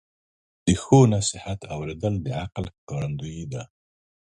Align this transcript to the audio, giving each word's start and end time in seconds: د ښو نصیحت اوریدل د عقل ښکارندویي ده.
د 0.65 0.67
ښو 0.83 0.99
نصیحت 1.13 1.59
اوریدل 1.75 2.13
د 2.25 2.27
عقل 2.41 2.65
ښکارندویي 2.75 3.45
ده. 3.53 3.63